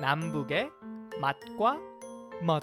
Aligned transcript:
남북의 0.00 0.70
맛과 1.20 1.78
멋 2.42 2.62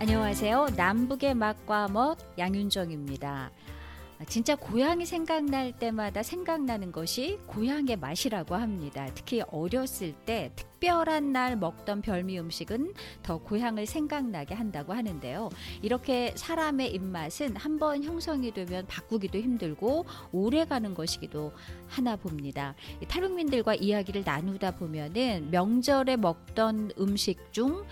안녕하세요. 0.00 0.66
남북의 0.76 1.34
맛과 1.34 1.88
멋 1.88 2.18
양윤정입니다. 2.36 3.50
진짜 4.24 4.56
고향이 4.56 5.04
생각날 5.04 5.72
때마다 5.78 6.22
생각나는 6.22 6.90
것이 6.90 7.38
고향의 7.46 7.96
맛이라고 7.96 8.54
합니다. 8.54 9.06
특히 9.14 9.42
어렸을 9.42 10.14
때 10.24 10.52
특별한 10.56 11.32
날 11.32 11.56
먹던 11.56 12.00
별미 12.00 12.38
음식은 12.40 12.94
더 13.22 13.38
고향을 13.38 13.84
생각나게 13.86 14.54
한다고 14.54 14.94
하는데요. 14.94 15.50
이렇게 15.82 16.32
사람의 16.34 16.92
입맛은 16.94 17.56
한 17.56 17.76
번 17.76 18.02
형성이 18.02 18.54
되면 18.54 18.86
바꾸기도 18.86 19.38
힘들고 19.38 20.06
오래 20.32 20.64
가는 20.64 20.94
것이기도 20.94 21.52
하나 21.88 22.16
봅니다. 22.16 22.74
탈북민들과 23.06 23.74
이야기를 23.74 24.22
나누다 24.24 24.76
보면은 24.76 25.50
명절에 25.50 26.16
먹던 26.16 26.92
음식 26.98 27.52
중 27.52 27.84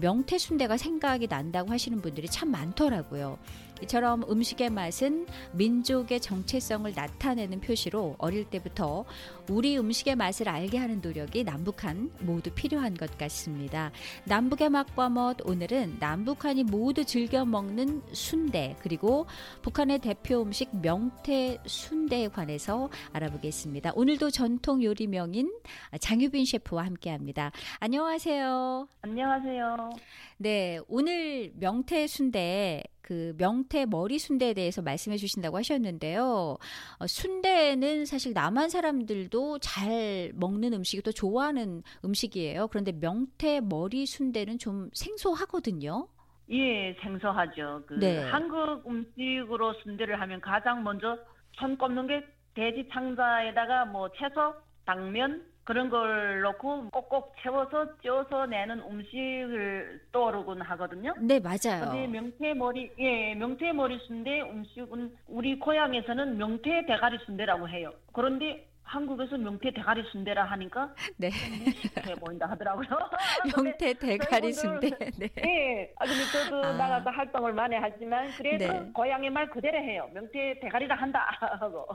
명태 0.00 0.38
순대가 0.38 0.78
생각이 0.78 1.28
난다고 1.28 1.70
하시는 1.70 2.00
분들이 2.00 2.28
참 2.28 2.50
많더라고요. 2.50 3.38
이처럼 3.82 4.22
음식의 4.28 4.70
맛은 4.70 5.26
민족의 5.52 6.20
정체성을 6.20 6.92
나타내는 6.94 7.60
표시로 7.60 8.16
어릴 8.18 8.44
때부터 8.44 9.04
우리 9.48 9.78
음식의 9.78 10.16
맛을 10.16 10.48
알게 10.48 10.78
하는 10.78 11.00
노력이 11.00 11.44
남북한 11.44 12.10
모두 12.20 12.50
필요한 12.50 12.94
것 12.94 13.16
같습니다. 13.18 13.92
남북의 14.24 14.70
맛과 14.70 15.08
멋 15.08 15.36
오늘은 15.44 15.98
남북한이 16.00 16.64
모두 16.64 17.04
즐겨 17.04 17.44
먹는 17.44 18.02
순대 18.12 18.76
그리고 18.80 19.26
북한의 19.62 19.98
대표 20.00 20.42
음식 20.42 20.74
명태 20.76 21.58
순대에 21.66 22.28
관해서 22.28 22.88
알아보겠습니다. 23.12 23.92
오늘도 23.94 24.30
전통 24.30 24.82
요리명인 24.82 25.52
장유빈 26.00 26.44
셰프와 26.44 26.84
함께합니다. 26.86 27.52
안녕하세요. 27.78 28.88
안녕하세요. 29.02 29.90
네, 30.38 30.78
오늘 30.88 31.52
명태 31.56 32.06
순대 32.06 32.82
그 33.06 33.34
명태 33.38 33.86
머리 33.86 34.18
순대에 34.18 34.52
대해서 34.52 34.82
말씀해 34.82 35.16
주신다고 35.16 35.56
하셨는데요. 35.58 36.56
어, 36.98 37.06
순대는 37.06 38.04
사실 38.04 38.32
남한 38.32 38.68
사람들도 38.68 39.60
잘 39.60 40.32
먹는 40.34 40.72
음식이 40.72 41.02
또 41.02 41.12
좋아하는 41.12 41.84
음식이에요. 42.04 42.66
그런데 42.66 42.90
명태 42.90 43.60
머리 43.60 44.06
순대는 44.06 44.58
좀 44.58 44.90
생소하거든요. 44.92 46.08
예, 46.50 46.94
생소하죠. 47.00 47.84
그 47.86 47.94
네. 47.94 48.28
한국 48.28 48.82
음식으로 48.88 49.74
순대를 49.84 50.20
하면 50.20 50.40
가장 50.40 50.82
먼저 50.82 51.16
손 51.52 51.78
꼽는 51.78 52.08
게 52.08 52.24
돼지 52.54 52.88
창자에다가 52.92 53.84
뭐 53.84 54.10
채소, 54.18 54.54
당면 54.84 55.44
그런 55.66 55.90
걸 55.90 56.42
넣고 56.42 56.90
꼭꼭 56.90 57.34
채워서 57.42 57.98
쪄서 58.00 58.46
내는 58.46 58.80
음식을 58.88 60.00
떠오르곤 60.12 60.62
하거든요. 60.62 61.12
네, 61.18 61.40
맞아요. 61.40 61.90
근데 61.90 62.06
명태머리, 62.06 62.92
예, 63.00 63.34
명태머리 63.34 63.98
순대 64.06 64.42
음식은 64.42 65.16
우리 65.26 65.58
고향에서는 65.58 66.38
명태 66.38 66.86
대가리 66.86 67.18
순대라고 67.26 67.68
해요. 67.68 67.92
그런데 68.12 68.64
한국에서 68.86 69.36
명태 69.36 69.72
대가리 69.72 70.02
순대라 70.12 70.44
하니까 70.44 70.94
네. 71.18 71.30
무식해 71.64 72.14
보인다 72.14 72.46
하더라고요. 72.46 72.86
명태 73.56 73.94
대가리 73.94 74.52
저희 74.52 74.52
순대. 74.52 74.90
네. 75.18 75.30
예. 75.44 75.92
아, 75.96 76.04
근데 76.06 76.24
저도 76.32 76.64
아. 76.64 76.72
나가서 76.72 77.10
활동을 77.10 77.52
많이 77.52 77.74
하지만 77.76 78.30
그래도 78.36 78.72
네. 78.72 78.90
고향의 78.94 79.30
말 79.30 79.50
그대로 79.50 79.78
해요. 79.78 80.08
명태 80.14 80.60
대가리라 80.60 80.94
한다 80.94 81.26
하고. 81.60 81.86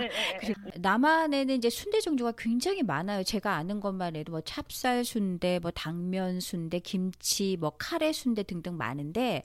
예, 0.00 0.04
예, 0.04 0.08
예. 0.34 0.38
그리고 0.38 0.60
남한에는 0.76 1.54
이제 1.56 1.68
순대 1.68 2.00
종류가 2.00 2.32
굉장히 2.38 2.82
많아요. 2.82 3.24
제가 3.24 3.54
아는 3.56 3.80
것만 3.80 4.14
해도 4.16 4.32
뭐 4.32 4.40
찹쌀 4.40 5.04
순대, 5.04 5.58
뭐 5.60 5.70
당면 5.72 6.40
순대, 6.40 6.78
김치, 6.78 7.56
뭐 7.58 7.72
카레 7.78 8.12
순대 8.12 8.44
등등 8.44 8.76
많은데 8.76 9.42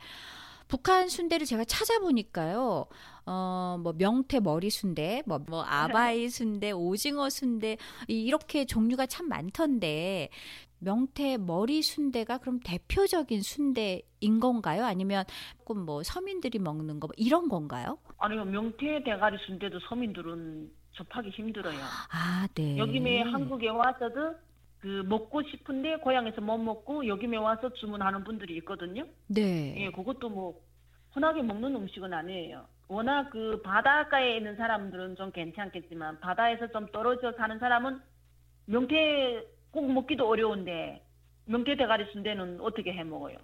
북한 0.68 1.08
순대를 1.10 1.46
제가 1.46 1.64
찾아보니까요. 1.66 2.86
어, 3.26 3.78
뭐 3.82 3.94
명태 3.98 4.40
머리 4.40 4.70
순대, 4.70 5.22
뭐, 5.26 5.40
뭐 5.48 5.64
아바이 5.64 6.30
순대, 6.30 6.72
오징어 6.72 7.30
순대 7.30 7.78
이- 8.08 8.22
이렇게 8.24 8.66
종류가 8.66 9.06
참 9.08 9.28
많던데 9.28 10.30
명태 10.80 11.38
머리 11.38 11.82
순대가 11.82 12.38
그럼 12.38 12.60
대표적인 12.64 13.42
순대인 13.42 14.40
건가요? 14.40 14.86
아니면 14.86 15.26
조금 15.58 15.86
뭐 15.86 16.04
서민들이 16.04 16.60
먹는 16.60 17.00
거뭐 17.00 17.12
이런 17.18 17.50
건가요? 17.50 17.98
아니요, 18.20 18.46
명태 18.46 19.04
대가리 19.04 19.38
순대도 19.46 19.80
서민들은 19.90 20.72
접하기 20.96 21.30
힘들어요. 21.30 21.78
아, 22.12 22.48
네. 22.56 22.78
여기에 22.78 23.22
한국에 23.24 23.70
와서도 23.70 24.36
그 24.88 25.04
먹고 25.06 25.44
싶은데 25.44 25.98
고향에서 25.98 26.40
못 26.40 26.58
먹고 26.60 27.06
여기에 27.08 27.36
와서 27.36 27.68
주문하는 27.74 28.24
분들이 28.24 28.56
있거든요. 28.60 29.06
네. 29.28 29.76
예, 29.76 29.92
그것도 29.92 30.30
뭐 30.30 30.62
흔하게 31.12 31.42
먹는 31.42 31.76
음식은 31.76 32.14
아니에요. 32.14 32.66
워낙 32.88 33.30
그 33.30 33.62
바닷가에 33.64 34.38
있는 34.38 34.56
사람들은 34.56 35.18
좀 35.18 35.34
괜찮겠지만 35.34 36.22
바다에서 36.22 36.68
좀 36.68 36.88
떨어져 36.94 37.34
사는 37.34 37.60
사람은 37.60 38.00
명태 38.68 39.46
꼭 39.72 39.92
먹기도 39.92 40.26
어려운데 40.26 41.04
명태 41.44 41.76
대가리 41.76 42.06
순대는 42.14 42.62
어떻게 42.62 42.94
해 42.94 43.04
먹어요? 43.04 43.36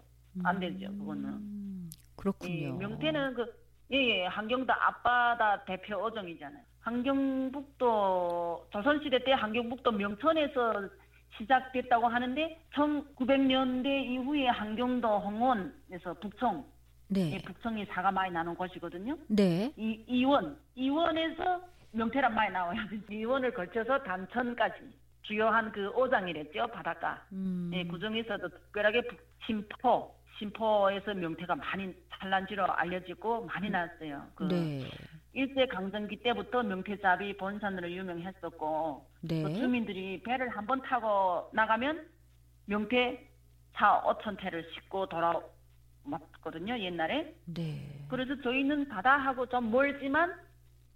안 0.45 0.61
되죠, 0.61 0.87
그거는. 0.97 1.25
음, 1.25 1.89
예, 1.91 2.15
그렇군요. 2.15 2.77
명태는 2.77 3.33
그 3.33 3.53
예예 3.91 4.27
한경도 4.27 4.71
앞바다 4.71 5.65
대표 5.65 5.97
어종이잖아요. 5.97 6.63
한경북도 6.79 8.67
조선시대 8.71 9.25
때 9.25 9.33
한경북도 9.33 9.91
명천에서 9.91 11.02
시작됐다고 11.37 12.07
하는데 12.07 12.59
1900년대 12.73 13.87
이후에 14.05 14.47
한경도 14.47 15.07
홍원에서 15.19 16.13
북청 16.21 16.65
네. 17.09 17.33
예, 17.33 17.37
북청이 17.39 17.85
사가 17.85 18.11
많이 18.11 18.31
나는 18.31 18.55
곳이거든요. 18.55 19.17
네. 19.27 19.71
이 19.77 20.03
이원 20.07 20.57
이원에서 20.75 21.61
명태란 21.91 22.33
많이 22.33 22.51
나와요. 22.51 22.79
이원을 23.09 23.53
걸쳐서 23.53 23.99
담천까지 24.03 24.75
주요한 25.21 25.71
그 25.71 25.89
오장이랬죠 25.89 26.67
바닷가. 26.67 27.23
음. 27.31 27.69
예, 27.73 27.83
그 27.85 27.99
중에서도 27.99 28.47
특별하게 28.49 29.01
북- 29.01 29.19
심포, 29.45 30.15
심포에서 30.39 31.13
명태가 31.13 31.55
많이 31.55 31.93
산란지로 32.19 32.65
알려지고 32.65 33.45
많이 33.45 33.69
났어요. 33.69 34.25
그 34.35 34.43
네. 34.45 34.87
일제 35.33 35.65
강점기 35.65 36.17
때부터 36.21 36.61
명태잡이 36.63 37.37
본산으로 37.37 37.89
유명했었고 37.91 39.07
네. 39.21 39.41
또 39.43 39.53
주민들이 39.53 40.21
배를 40.23 40.49
한 40.49 40.65
번 40.67 40.81
타고 40.83 41.49
나가면 41.53 42.07
명태 42.67 43.27
차 43.75 44.01
5천 44.03 44.39
채를 44.39 44.63
싣고 44.73 45.07
돌아왔거든요 45.07 46.77
옛날에. 46.77 47.35
네. 47.45 48.05
그래서 48.09 48.39
저희는 48.41 48.87
바다하고 48.89 49.47
좀 49.47 49.71
멀지만 49.71 50.33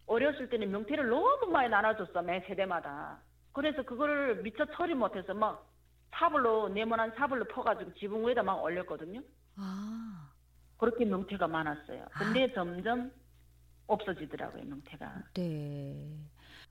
어렸을 0.06 0.50
때는 0.50 0.70
명태를 0.72 1.10
너무 1.10 1.52
많이 1.52 1.70
나눠줬어 1.70 2.22
매 2.22 2.40
세대마다. 2.48 3.18
그래서 3.54 3.82
그거를 3.82 4.44
미처 4.44 4.66
처리 4.76 4.94
못해서 4.94 5.34
막 5.34 5.68
사불로 6.12 6.70
네모난 6.70 7.12
사불로 7.18 7.44
퍼가지고 7.46 7.94
지붕 7.96 8.28
위에다 8.28 8.44
막 8.44 8.62
올렸거든요. 8.64 9.20
아. 9.58 10.30
그렇게 10.78 11.06
명태가 11.06 11.48
많았어요. 11.48 12.06
근데 12.14 12.54
점점 12.54 13.12
없어지더라고요 13.88 14.64
명태가. 14.66 15.24
네. 15.36 16.18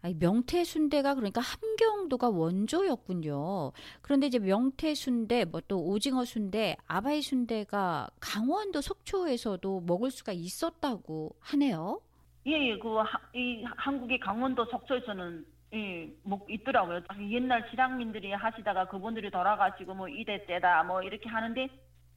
아니, 0.03 0.15
명태 0.15 0.65
순대가 0.65 1.15
그러니까 1.15 1.41
함경도가 1.41 2.28
원조였군요. 2.28 3.72
그런데 4.03 4.27
이제 4.27 4.38
명태 4.38 4.94
순대, 4.94 5.44
뭐 5.44 5.60
또 5.69 5.82
오징어 5.84 6.25
순대, 6.25 6.76
아바이 6.87 7.23
순대가 7.23 8.08
강원도 8.20 8.81
속초에서도 8.81 9.81
먹을 9.87 10.11
수가 10.11 10.32
있었다고 10.32 11.35
하네요. 11.40 12.00
예, 12.46 12.52
예, 12.52 12.79
그, 12.79 12.96
하, 12.99 13.19
이, 13.35 13.64
한국의 13.64 14.20
강원도 14.20 14.64
속초에서는, 14.67 15.44
예, 15.75 16.08
뭐, 16.23 16.44
있더라고요. 16.49 17.00
옛날 17.31 17.69
지랑민들이 17.70 18.32
하시다가 18.32 18.87
그분들이 18.87 19.31
돌아가시고, 19.31 19.94
뭐, 19.94 20.08
이대 20.08 20.44
때다, 20.46 20.85
뭐, 20.85 21.02
이렇게 21.02 21.29
하는데, 21.29 21.69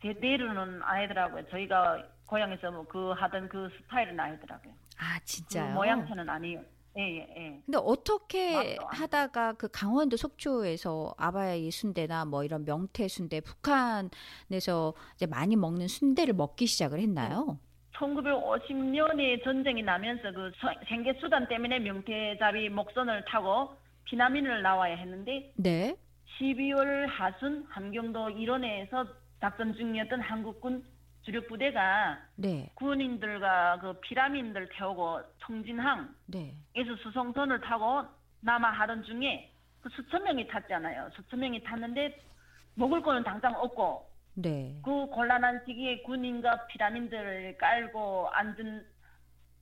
대대로는 0.02 0.84
아니더라고요. 0.84 1.48
저희가 1.50 2.04
고향에서 2.28 2.70
뭐, 2.72 2.86
그, 2.88 3.12
하던 3.12 3.50
그 3.50 3.70
스타일은 3.82 4.20
아니더라고요. 4.20 4.74
아, 5.00 5.18
그 5.20 5.26
진짜요? 5.26 5.74
모양새는 5.76 6.30
아니에요. 6.30 6.62
예, 6.98 7.02
예, 7.02 7.34
예. 7.38 7.62
근데 7.66 7.78
어떻게 7.82 8.76
하다가 8.88 9.54
그 9.54 9.70
강원도 9.72 10.18
속초에서 10.18 11.14
아바이 11.18 11.72
순대나 11.72 12.26
뭐 12.26 12.44
이런 12.44 12.66
명태 12.66 13.08
순대 13.08 13.40
북한에서 13.42 14.94
이제 15.16 15.26
많이 15.26 15.56
먹는 15.56 15.88
순대를 15.88 16.34
먹기 16.34 16.66
시작을 16.66 17.00
했나요? 17.00 17.58
1950년에 17.96 19.44
전쟁이 19.44 19.84
나면서 19.84 20.32
그 20.32 20.52
서- 20.60 20.74
생계 20.88 21.14
수단 21.20 21.48
때문에 21.48 21.80
명태잡이 21.80 22.70
목선을 22.70 23.26
타고 23.26 23.72
피난민을 24.06 24.62
나와야 24.62 24.96
했는데, 24.96 25.54
네. 25.56 25.96
12월 26.40 27.06
하순 27.08 27.66
함경도 27.70 28.32
일원에서 28.32 29.06
작전 29.42 29.74
중이었던 29.74 30.22
한국군 30.22 30.84
주력 31.22 31.48
부대가 31.48 32.18
네. 32.36 32.72
군인들과 32.76 33.80
그 33.82 33.94
피라민들 34.02 34.70
태우고 34.70 35.22
청진항에서 35.40 36.10
네. 36.28 36.56
수송선을 37.04 37.62
타고 37.62 38.04
남아 38.42 38.70
하던 38.72 39.04
중에 39.04 39.52
그 39.82 39.90
수천 39.90 40.24
명이 40.24 40.48
탔잖아요. 40.48 41.10
수천 41.16 41.40
명이 41.40 41.64
탔는데 41.64 42.22
먹을 42.76 43.02
거는 43.02 43.24
당장 43.24 43.54
없고 43.56 44.10
네. 44.36 44.80
그 44.84 45.08
곤란한 45.08 45.62
시기에 45.66 46.02
군인과 46.04 46.68
피라민들을 46.68 47.58
깔고 47.58 48.30
앉은 48.30 48.86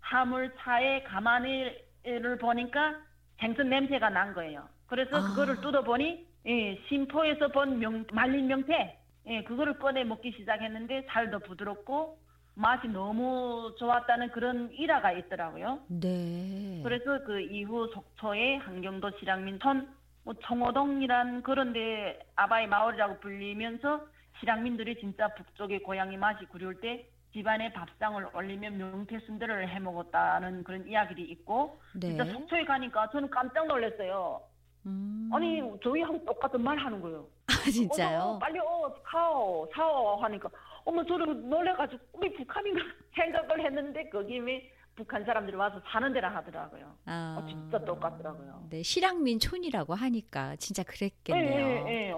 화물차의 0.01 1.03
가마니를 1.03 2.37
보니까 2.39 2.95
생선 3.39 3.69
냄새가 3.69 4.09
난 4.09 4.33
거예요. 4.33 4.67
그래서 4.87 5.17
아. 5.17 5.21
그거를 5.21 5.59
뜯어보니 5.61 6.27
예, 6.45 6.81
심포에서 6.87 7.49
본 7.49 7.79
명, 7.79 8.05
말린 8.13 8.47
명태 8.47 8.97
예, 9.27 9.43
그거를 9.43 9.77
꺼내 9.77 10.03
먹기 10.03 10.31
시작했는데 10.37 11.05
살도 11.09 11.39
부드럽고 11.39 12.17
맛이 12.55 12.87
너무 12.87 13.75
좋았다는 13.77 14.29
그런 14.31 14.71
일화가 14.71 15.11
있더라고요. 15.11 15.79
네. 15.89 16.81
그래서 16.83 17.23
그 17.25 17.41
이후 17.41 17.89
속초의 17.93 18.59
한경도 18.59 19.11
실향민촌 19.19 19.93
뭐 20.23 20.33
청호동이란 20.43 21.43
그런데 21.43 22.19
아바이 22.35 22.67
마을이라고 22.67 23.19
불리면서 23.19 24.01
실향민들이 24.39 24.95
진짜 24.99 25.27
북쪽의 25.35 25.83
고향이 25.83 26.17
맛이 26.17 26.45
그리울 26.45 26.79
때 26.79 27.07
집안에 27.33 27.71
밥상을 27.73 28.29
올리면 28.33 28.77
명태 28.77 29.19
순대를 29.19 29.69
해 29.69 29.79
먹었다는 29.79 30.63
그런 30.63 30.87
이야기들이 30.87 31.29
있고 31.31 31.79
네. 31.93 32.07
진짜 32.07 32.25
속초에 32.33 32.65
가니까 32.65 33.09
저는 33.11 33.29
깜짝 33.29 33.67
놀랐어요. 33.67 34.41
음. 34.87 35.29
아니 35.33 35.61
저희하고 35.83 36.23
똑같은 36.25 36.61
말 36.61 36.77
하는 36.77 37.01
거예요. 37.01 37.27
아, 37.47 37.69
진짜요? 37.69 38.19
어서 38.19 38.39
빨리 38.39 38.59
어 38.59 38.93
사오 39.11 39.69
사오 39.73 40.15
하니까 40.21 40.49
어머 40.85 41.03
저는 41.05 41.49
놀래가지고 41.49 42.01
우리 42.13 42.33
북한인가 42.33 42.79
생각을 43.15 43.65
했는데 43.65 44.09
거기 44.09 44.37
에 44.37 44.71
북한 44.95 45.23
사람들이 45.23 45.55
와서 45.55 45.79
사는 45.85 46.11
데라 46.11 46.33
하더라고요. 46.35 46.91
아, 47.05 47.37
어, 47.39 47.45
진짜 47.45 47.77
똑같더라고요. 47.85 48.65
네, 48.71 48.81
실향민촌이라고 48.81 49.93
하니까 49.93 50.55
진짜 50.55 50.81
그랬겠네요. 50.81 51.59
예, 51.59 51.85
예, 51.87 52.07
예. 52.07 52.11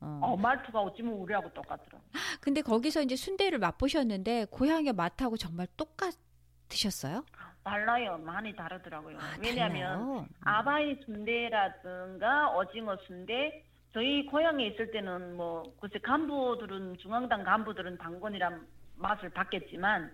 어. 0.00 0.18
어, 0.22 0.36
말투가 0.36 0.80
어찌면 0.80 1.12
우리하고 1.14 1.52
똑같더라고요. 1.52 2.00
근데 2.40 2.60
거기서 2.60 3.02
이제 3.02 3.14
순대를 3.14 3.58
맛보셨는데 3.60 4.46
고향의 4.50 4.94
맛하고 4.94 5.36
정말 5.36 5.68
똑같으셨어요? 5.76 7.24
달라요. 7.68 8.18
많이 8.18 8.54
다르더라고요. 8.56 9.18
아, 9.18 9.36
왜냐하면 9.42 9.98
달라요? 9.98 10.26
아바이 10.40 10.96
순대라든가 11.04 12.56
오징어 12.56 12.96
순대 13.06 13.62
저희 13.92 14.24
고향에 14.26 14.66
있을 14.68 14.90
때는 14.90 15.36
뭐 15.36 15.74
글쎄 15.80 15.98
간부들은 15.98 16.98
중앙당 16.98 17.44
간부들은 17.44 17.98
당근이란 17.98 18.66
맛을 18.96 19.28
봤겠지만 19.30 20.10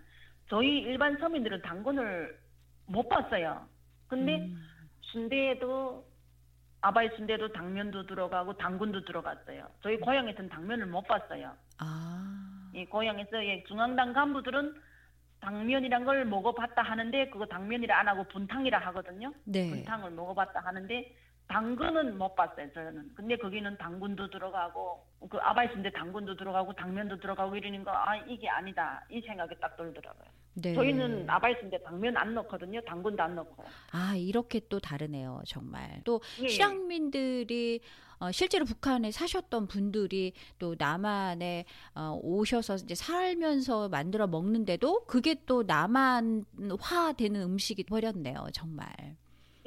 저희 0.48 0.78
일반 0.80 1.16
서민들은 1.18 1.62
당근을 1.62 2.38
못 2.86 3.08
봤어요. 3.08 3.66
근데 4.08 4.36
음. 4.38 4.56
순대에도 5.00 6.04
아바이 6.80 7.08
순대도 7.16 7.52
당면도 7.52 8.06
들어가고 8.06 8.56
당근도 8.56 9.04
들어갔어요. 9.04 9.66
저희 9.82 9.96
고향에서는 9.98 10.50
당면을 10.50 10.86
못 10.86 11.02
봤어요. 11.06 11.52
아. 11.78 12.70
이 12.74 12.84
고향에서 12.84 13.44
예, 13.46 13.64
중앙당 13.68 14.12
간부들은 14.12 14.74
당면이란 15.44 16.04
걸 16.04 16.24
먹어봤다 16.24 16.82
하는데 16.82 17.28
그거 17.28 17.44
당면이라 17.46 18.00
안 18.00 18.08
하고 18.08 18.24
분탕이라 18.24 18.78
하거든요. 18.78 19.32
네. 19.44 19.68
분탕을 19.70 20.10
먹어봤다 20.12 20.60
하는데 20.60 21.14
당근은 21.48 22.16
못 22.16 22.34
봤어요 22.34 22.72
저는. 22.72 23.14
근데 23.14 23.36
거기는 23.36 23.76
당근도 23.76 24.30
들어가고 24.30 25.06
그 25.30 25.38
아바이 25.38 25.68
순대 25.68 25.90
당근도 25.90 26.36
들어가고 26.36 26.72
당면도 26.72 27.18
들어가고 27.20 27.54
이러니까 27.56 28.10
아 28.10 28.16
이게 28.16 28.48
아니다 28.48 29.04
이 29.10 29.20
생각이 29.20 29.54
딱 29.60 29.76
들더라고요. 29.76 30.43
네. 30.54 30.74
저희는 30.74 31.28
아바이 31.28 31.54
순대 31.60 31.82
당면 31.82 32.16
안 32.16 32.34
넣거든요. 32.34 32.80
당근도 32.82 33.22
안 33.22 33.34
넣고. 33.34 33.64
아, 33.90 34.16
이렇게 34.16 34.60
또 34.68 34.78
다르네요, 34.78 35.42
정말. 35.46 36.00
또 36.04 36.20
예. 36.42 36.48
실향민들이 36.48 37.80
어, 38.18 38.30
실제로 38.30 38.64
북한에 38.64 39.10
사셨던 39.10 39.66
분들이 39.66 40.32
또 40.58 40.76
남한에 40.78 41.64
어, 41.94 42.18
오셔서 42.22 42.76
이제 42.76 42.94
살면서 42.94 43.88
만들어 43.88 44.26
먹는데도 44.26 45.04
그게 45.06 45.36
또 45.46 45.64
남한화 45.64 47.12
되는 47.16 47.42
음식이 47.42 47.84
버렸네요, 47.84 48.46
정말. 48.52 48.86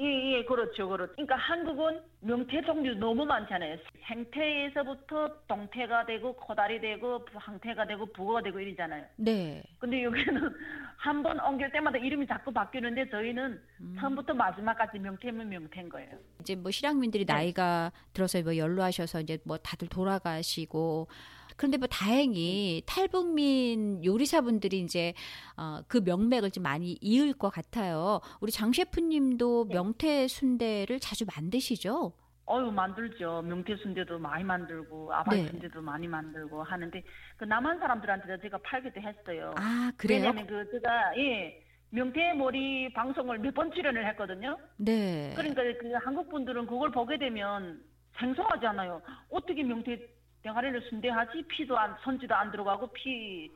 예, 0.00 0.04
예, 0.34 0.44
그렇죠, 0.44 0.88
그렇죠. 0.88 1.12
그러니까 1.14 1.34
한국은 1.36 2.00
명태 2.20 2.62
종류 2.62 2.94
너무 2.94 3.24
많잖아요. 3.24 3.76
생태에서부터 4.06 5.28
동태가 5.48 6.06
되고 6.06 6.34
코다리 6.36 6.80
되고 6.80 7.24
부- 7.24 7.38
항태가 7.38 7.86
되고 7.86 8.06
북어가 8.12 8.42
되고 8.42 8.60
이러잖아요. 8.60 9.04
네. 9.16 9.62
근데 9.80 10.04
여기는 10.04 10.24
한 10.98 11.22
번 11.22 11.38
옮길 11.40 11.70
때마다 11.72 11.96
이름이 11.98 12.26
자꾸 12.26 12.52
바뀌는데 12.52 13.08
저희는 13.10 13.60
음. 13.80 13.96
처음부터 14.00 14.34
마지막까지 14.34 14.98
명태면 15.00 15.48
명태인 15.48 15.88
거예요. 15.88 16.10
이제 16.40 16.54
뭐 16.54 16.70
실향민들이 16.70 17.24
네. 17.24 17.32
나이가 17.32 17.90
들어서 18.12 18.40
뭐 18.42 18.56
연로하셔서 18.56 19.20
이제 19.20 19.38
뭐 19.44 19.56
다들 19.58 19.88
돌아가시고 19.88 21.08
그런데 21.58 21.76
뭐 21.76 21.88
다행히 21.88 22.82
탈북민 22.86 24.02
요리사분들이 24.04 24.78
이제 24.78 25.12
어, 25.56 25.80
그 25.88 25.98
명맥을 25.98 26.52
좀 26.52 26.62
많이 26.62 26.96
이을 27.00 27.34
것 27.34 27.50
같아요. 27.50 28.20
우리 28.40 28.52
장 28.52 28.72
셰프님도 28.72 29.66
네. 29.68 29.74
명태 29.74 30.28
순대를 30.28 31.00
자주 31.00 31.26
만드시죠? 31.26 32.12
어유 32.50 32.70
만들죠. 32.70 33.42
명태 33.42 33.76
순대도 33.76 34.18
많이 34.20 34.44
만들고 34.44 35.12
아바이 35.12 35.42
네. 35.42 35.48
순대도 35.48 35.82
많이 35.82 36.06
만들고 36.06 36.62
하는데 36.62 37.02
그 37.36 37.44
남한 37.44 37.78
사람들한테 37.80 38.38
제가 38.40 38.58
팔기도 38.64 39.00
했어요. 39.00 39.52
아 39.58 39.92
그래요? 39.98 40.20
왜냐면 40.20 40.46
그 40.46 40.64
제가 40.70 41.12
예 41.18 41.60
명태 41.90 42.34
머리 42.34 42.90
방송을 42.94 43.38
몇 43.40 43.52
번 43.52 43.72
출연을 43.72 44.06
했거든요. 44.10 44.56
네. 44.76 45.32
그러니까 45.36 45.62
그 45.80 45.92
한국 46.04 46.30
분들은 46.30 46.66
그걸 46.66 46.90
보게 46.92 47.18
되면 47.18 47.82
생소하잖아요. 48.18 49.02
어떻게 49.30 49.62
명태 49.62 49.98
대가리를 50.42 50.80
순대하지? 50.88 51.42
피도 51.48 51.76
안 51.76 51.96
선지도 52.02 52.34
안 52.34 52.50
들어가고 52.50 52.88
피 52.92 53.50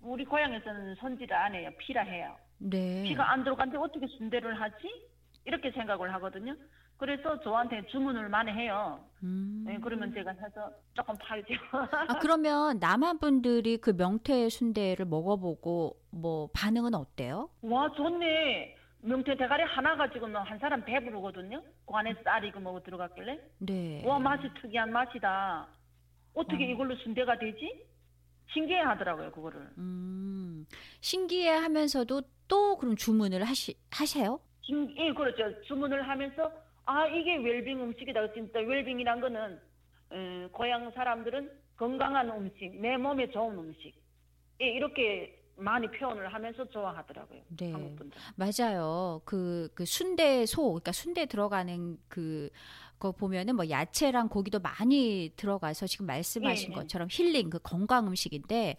우리 0.00 0.24
고향에서는 0.24 0.94
선지를 0.96 1.34
안 1.36 1.54
해요. 1.54 1.70
피라 1.78 2.02
해요. 2.02 2.36
네. 2.58 3.02
피가 3.04 3.30
안 3.30 3.44
들어간데 3.44 3.76
어떻게 3.78 4.06
순대를 4.06 4.60
하지? 4.60 5.08
이렇게 5.44 5.70
생각을 5.70 6.12
하거든요. 6.14 6.54
그래서 6.98 7.40
저한테 7.40 7.86
주문을 7.86 8.28
많이 8.28 8.50
해요. 8.50 9.04
음. 9.22 9.62
네, 9.66 9.78
그러면 9.80 10.12
제가 10.12 10.32
해서 10.32 10.70
조금 10.94 11.14
팔죠. 11.18 11.54
아 11.72 12.18
그러면 12.20 12.78
남한 12.80 13.20
분들이 13.20 13.78
그 13.78 13.90
명태 13.90 14.48
순대를 14.48 15.06
먹어보고 15.06 15.96
뭐 16.10 16.48
반응은 16.52 16.94
어때요? 16.94 17.48
와 17.62 17.88
좋네. 17.92 18.76
명태 19.00 19.36
대가리 19.36 19.62
하나 19.62 19.96
가지고는 19.96 20.40
한 20.40 20.58
사람 20.58 20.84
배부르거든요. 20.84 21.62
그 21.86 21.94
안에 21.94 22.14
쌀이 22.24 22.50
그뭐 22.50 22.82
들어갔길래. 22.82 23.38
네. 23.60 24.02
와 24.04 24.18
맛이 24.18 24.48
특이한 24.60 24.90
맛이다. 24.90 25.68
어떻게 26.34 26.66
음. 26.66 26.70
이걸로 26.70 26.94
순대가 26.96 27.38
되지? 27.38 27.84
신기해 28.52 28.80
하더라고요 28.80 29.30
그거를. 29.32 29.60
음, 29.78 30.66
신기해 31.00 31.48
하면서도 31.50 32.22
또 32.48 32.76
그럼 32.76 32.96
주문을 32.96 33.44
하시 33.44 33.74
하세요? 33.90 34.40
신, 34.62 34.94
예 34.96 35.12
그렇죠. 35.12 35.60
주문을 35.62 36.08
하면서 36.08 36.50
아 36.86 37.06
이게 37.06 37.36
웰빙 37.36 37.82
음식이다. 37.82 38.32
진짜 38.32 38.60
웰빙이란 38.60 39.20
거는 39.20 39.60
에, 40.12 40.46
고향 40.52 40.90
사람들은 40.92 41.50
건강한 41.76 42.30
음식, 42.30 42.74
내 42.80 42.96
몸에 42.96 43.30
좋은 43.30 43.58
음식. 43.58 43.94
예, 44.60 44.66
이렇게 44.70 45.37
많이 45.58 45.88
표현을 45.90 46.32
하면서 46.32 46.64
좋아하더라고요. 46.68 47.40
네. 47.56 47.72
한국 47.72 47.96
분들. 47.96 48.18
맞아요. 48.36 49.20
그, 49.24 49.68
그 49.74 49.84
순대 49.84 50.46
소, 50.46 50.62
그러니까 50.64 50.92
순대 50.92 51.26
들어가는 51.26 51.98
그, 52.08 52.50
거 52.98 53.12
보면은 53.12 53.54
뭐 53.56 53.68
야채랑 53.68 54.28
고기도 54.28 54.58
많이 54.58 55.32
들어가서 55.36 55.86
지금 55.86 56.06
말씀하신 56.06 56.70
예, 56.70 56.72
예. 56.72 56.74
것처럼 56.74 57.08
힐링, 57.10 57.48
그 57.50 57.58
건강 57.62 58.08
음식인데, 58.08 58.76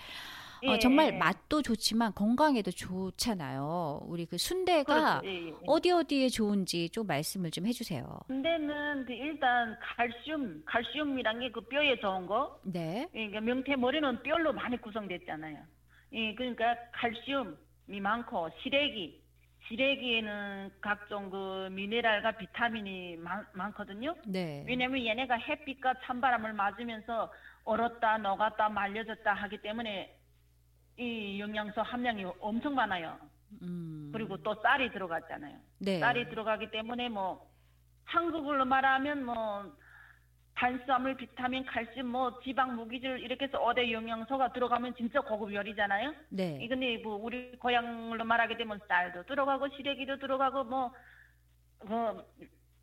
어, 0.67 0.73
예, 0.73 0.79
정말 0.79 1.13
예. 1.13 1.17
맛도 1.17 1.61
좋지만 1.61 2.13
건강에도 2.13 2.69
좋잖아요. 2.69 4.01
우리 4.03 4.25
그 4.25 4.37
순대가 4.37 5.21
그렇죠. 5.21 5.27
예, 5.27 5.47
예. 5.47 5.53
어디 5.65 5.91
어디에 5.91 6.27
좋은지 6.27 6.89
좀 6.89 7.07
말씀을 7.07 7.49
좀 7.51 7.65
해주세요. 7.65 8.19
근데는 8.27 9.05
그 9.05 9.13
일단 9.13 9.77
칼슘, 9.95 10.63
칼슘이란 10.65 11.39
게 11.39 11.49
그 11.51 11.61
뼈에 11.61 11.97
좋은 11.99 12.27
거. 12.27 12.59
네. 12.63 13.07
그러니까 13.13 13.39
명태 13.39 13.75
머리는 13.77 14.21
뼈로 14.21 14.51
많이 14.53 14.75
구성됐잖아요. 14.81 15.57
예, 16.11 16.33
그러니까 16.35 16.75
칼슘이 16.93 17.99
많고 17.99 18.49
시래기, 18.61 19.21
시래기에는 19.67 20.71
각종 20.81 21.29
그 21.29 21.69
미네랄과 21.71 22.31
비타민이 22.31 23.17
많, 23.17 23.45
많거든요. 23.53 24.15
네. 24.25 24.63
왜냐하면 24.67 25.05
얘네가 25.05 25.35
햇빛과 25.35 25.93
찬바람을 26.05 26.53
맞으면서 26.53 27.31
얼었다, 27.63 28.17
녹았다, 28.17 28.69
말려졌다 28.69 29.31
하기 29.31 29.59
때문에 29.61 30.15
이 30.97 31.39
영양소 31.39 31.81
함량이 31.81 32.25
엄청 32.39 32.73
많아요. 32.73 33.17
음. 33.61 34.09
그리고 34.11 34.37
또 34.37 34.55
쌀이 34.61 34.91
들어갔잖아요. 34.91 35.57
네. 35.79 35.99
쌀이 35.99 36.29
들어가기 36.29 36.71
때문에 36.71 37.09
뭐 37.09 37.47
한국으로 38.05 38.65
말하면 38.65 39.23
뭐 39.23 39.71
탄수화물, 40.59 41.15
비타민, 41.15 41.65
칼슘, 41.65 42.07
뭐 42.07 42.37
지방, 42.41 42.75
무기질 42.75 43.19
이렇게 43.19 43.45
해서 43.45 43.57
5대 43.63 43.89
영양소가 43.93 44.51
들어가면 44.51 44.93
진짜 44.95 45.21
고급 45.21 45.53
요리잖아요. 45.53 46.13
네. 46.27 46.59
이 46.61 46.67
근데 46.67 46.97
뭐 46.97 47.15
우리 47.15 47.57
고향으로 47.57 48.25
말하게 48.25 48.57
되면 48.57 48.77
쌀도 48.85 49.23
들어가고 49.23 49.69
시래기도 49.69 50.17
들어가고 50.19 50.65
뭐그 50.65 52.25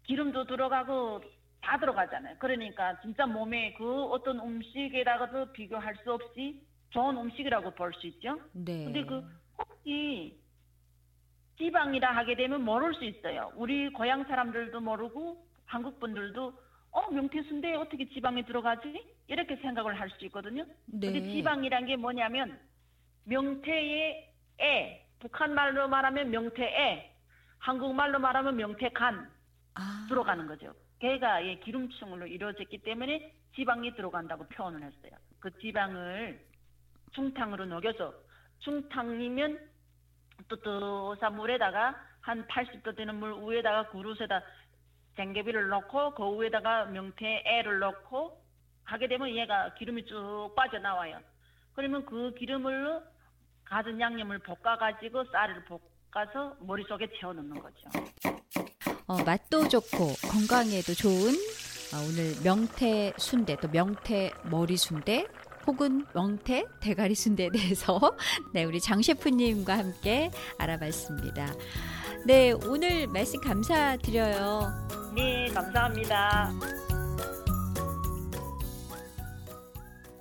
기름도 0.04 0.46
들어가고 0.46 1.20
다 1.60 1.78
들어가잖아요. 1.78 2.36
그러니까 2.38 2.98
진짜 3.02 3.26
몸에 3.26 3.74
그 3.74 4.04
어떤 4.04 4.40
음식에다가도 4.40 5.52
비교할 5.52 5.96
수 5.96 6.14
없이 6.14 6.62
좋은 6.90 7.14
음식이라고 7.18 7.72
볼 7.72 7.92
수 7.92 8.06
있죠. 8.06 8.40
네. 8.54 8.84
근데 8.84 9.04
그 9.04 9.22
혹시 9.58 10.40
지방이라 11.58 12.16
하게 12.16 12.36
되면 12.36 12.64
모를 12.64 12.94
수 12.94 13.04
있어요. 13.04 13.52
우리 13.54 13.90
고향 13.90 14.24
사람들도 14.24 14.80
모르고 14.80 15.44
한국 15.66 16.00
분들도 16.00 16.64
어 16.96 17.10
명태 17.10 17.42
순대에 17.42 17.74
어떻게 17.74 18.08
지방이 18.08 18.42
들어가지? 18.46 19.04
이렇게 19.28 19.56
생각을 19.56 20.00
할 20.00 20.08
수 20.08 20.24
있거든요. 20.26 20.64
네. 20.86 21.12
근데 21.12 21.20
지방이란 21.30 21.84
게 21.84 21.94
뭐냐면 21.96 22.58
명태의 23.24 24.32
애, 24.62 25.06
북한 25.18 25.52
말로 25.54 25.88
말하면 25.88 26.30
명태애, 26.30 27.12
한국말로 27.58 28.18
말하면 28.18 28.56
명태간 28.56 29.30
아, 29.74 30.06
들어가는 30.08 30.46
거죠. 30.46 30.72
걔가 31.00 31.44
예, 31.44 31.56
기름층으로 31.56 32.26
이루어졌기 32.26 32.78
때문에 32.78 33.30
지방이 33.54 33.94
들어간다고 33.94 34.46
표현을 34.48 34.82
했어요. 34.82 35.12
그 35.38 35.50
지방을 35.58 36.40
중탕으로 37.12 37.66
녹여서 37.66 38.14
중탕이면 38.60 39.58
뜨뜻한 40.48 41.34
물에다가 41.36 41.94
한 42.22 42.46
80도 42.46 42.96
되는 42.96 43.16
물 43.16 43.34
위에다가 43.34 43.90
그릇에다 43.90 44.42
쟁개비를 45.16 45.68
넣고 45.68 46.14
그 46.14 46.40
위에다가 46.40 46.86
명태 46.86 47.42
애를 47.46 47.78
넣고 47.80 48.40
하게 48.84 49.08
되면 49.08 49.34
얘가 49.34 49.74
기름이 49.74 50.06
쭉 50.06 50.52
빠져나와요. 50.54 51.18
그러면 51.74 52.06
그 52.06 52.34
기름을 52.38 53.02
가진 53.64 54.00
양념을 54.00 54.38
볶아가지고 54.40 55.24
쌀을 55.32 55.64
볶아서 55.64 56.56
머릿속에 56.60 57.08
채워넣는 57.18 57.60
거죠. 57.60 57.88
어, 59.08 59.22
맛도 59.24 59.68
좋고 59.68 60.14
건강에도 60.30 60.94
좋은 60.94 61.34
어, 61.94 61.98
오늘 62.08 62.34
명태 62.42 63.12
순대 63.18 63.56
또 63.56 63.68
명태 63.68 64.32
머리 64.50 64.76
순대 64.76 65.26
혹은 65.66 66.04
명태 66.14 66.64
대가리 66.80 67.14
순대에 67.14 67.50
대해서 67.50 67.98
네 68.54 68.64
우리 68.64 68.80
장 68.80 69.02
셰프님과 69.02 69.78
함께 69.78 70.30
알아봤습니다. 70.58 71.54
네 72.24 72.52
오늘 72.52 73.06
말씀 73.08 73.40
감사드려요. 73.40 75.05
네, 75.16 75.48
감사합니다. 75.54 76.52